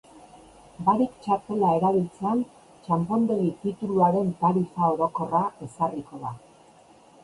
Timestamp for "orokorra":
4.99-5.47